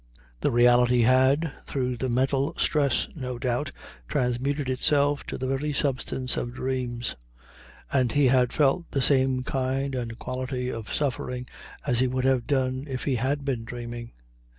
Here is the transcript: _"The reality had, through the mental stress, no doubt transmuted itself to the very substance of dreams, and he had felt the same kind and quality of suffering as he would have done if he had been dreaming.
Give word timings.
_"The 0.39 0.49
reality 0.49 1.01
had, 1.01 1.51
through 1.65 1.97
the 1.97 2.09
mental 2.09 2.55
stress, 2.57 3.07
no 3.15 3.37
doubt 3.37 3.69
transmuted 4.07 4.67
itself 4.67 5.23
to 5.27 5.37
the 5.37 5.45
very 5.45 5.71
substance 5.71 6.37
of 6.37 6.55
dreams, 6.55 7.15
and 7.93 8.11
he 8.11 8.25
had 8.29 8.51
felt 8.51 8.89
the 8.89 9.01
same 9.03 9.43
kind 9.43 9.93
and 9.93 10.17
quality 10.17 10.71
of 10.71 10.91
suffering 10.91 11.45
as 11.85 11.99
he 11.99 12.07
would 12.07 12.25
have 12.25 12.47
done 12.47 12.85
if 12.89 13.03
he 13.03 13.17
had 13.17 13.45
been 13.45 13.63
dreaming. 13.63 14.13